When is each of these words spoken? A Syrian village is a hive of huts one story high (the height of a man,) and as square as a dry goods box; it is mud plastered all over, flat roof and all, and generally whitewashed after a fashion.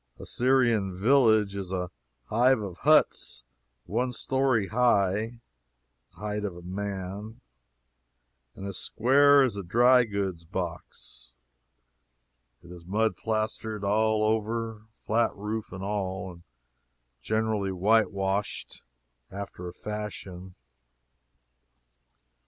A 0.17 0.25
Syrian 0.25 0.97
village 0.97 1.55
is 1.55 1.71
a 1.71 1.91
hive 2.25 2.59
of 2.59 2.77
huts 2.79 3.43
one 3.85 4.11
story 4.11 4.69
high 4.69 5.39
(the 6.13 6.17
height 6.17 6.43
of 6.43 6.57
a 6.57 6.63
man,) 6.63 7.39
and 8.55 8.65
as 8.65 8.79
square 8.79 9.43
as 9.43 9.55
a 9.57 9.61
dry 9.61 10.05
goods 10.05 10.43
box; 10.43 11.33
it 12.63 12.71
is 12.71 12.83
mud 12.83 13.15
plastered 13.15 13.83
all 13.83 14.23
over, 14.23 14.87
flat 14.95 15.35
roof 15.35 15.71
and 15.71 15.83
all, 15.83 16.31
and 16.31 16.43
generally 17.21 17.71
whitewashed 17.71 18.81
after 19.29 19.67
a 19.67 19.71
fashion. 19.73 20.55